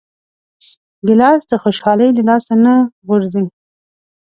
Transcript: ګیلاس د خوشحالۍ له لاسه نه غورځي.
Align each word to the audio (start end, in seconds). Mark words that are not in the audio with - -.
ګیلاس 1.05 1.41
د 1.49 1.51
خوشحالۍ 1.63 2.09
له 2.17 2.23
لاسه 2.29 2.53
نه 2.63 2.73
غورځي. 3.05 3.45